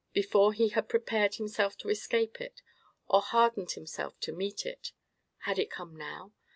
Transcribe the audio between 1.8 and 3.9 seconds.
escape it, or hardened